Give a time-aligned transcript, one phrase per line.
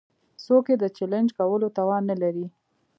[0.45, 2.45] څوک يې د چلېنج کولو توان نه لري.